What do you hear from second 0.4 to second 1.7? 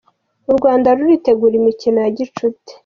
U Rwanda ruritegura